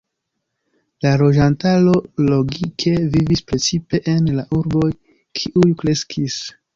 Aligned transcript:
La 1.05 1.09
loĝantaro 1.21 1.91
logike 2.29 2.93
vivis 3.17 3.43
precipe 3.51 3.99
en 4.15 4.31
la 4.39 4.47
urboj, 4.61 4.89
kiuj 5.41 5.67
kreskis. 5.83 6.39